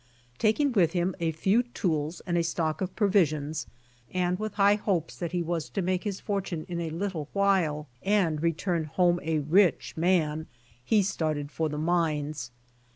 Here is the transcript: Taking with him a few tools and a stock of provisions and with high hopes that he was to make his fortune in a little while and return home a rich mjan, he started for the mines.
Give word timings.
Taking 0.39 0.71
with 0.71 0.93
him 0.93 1.13
a 1.19 1.31
few 1.31 1.61
tools 1.61 2.23
and 2.25 2.35
a 2.35 2.41
stock 2.43 2.81
of 2.81 2.95
provisions 2.95 3.67
and 4.11 4.39
with 4.39 4.53
high 4.55 4.73
hopes 4.73 5.15
that 5.17 5.31
he 5.31 5.43
was 5.43 5.69
to 5.69 5.81
make 5.83 6.05
his 6.05 6.19
fortune 6.19 6.65
in 6.67 6.81
a 6.81 6.89
little 6.89 7.29
while 7.33 7.87
and 8.01 8.41
return 8.41 8.85
home 8.85 9.19
a 9.21 9.37
rich 9.37 9.93
mjan, 9.95 10.47
he 10.83 11.03
started 11.03 11.51
for 11.51 11.69
the 11.69 11.77
mines. 11.77 12.49